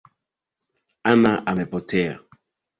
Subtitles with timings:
[1.11, 2.15] Ana amepotea